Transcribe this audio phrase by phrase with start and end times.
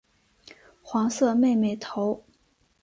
[0.81, 2.23] 黄色妹妹头。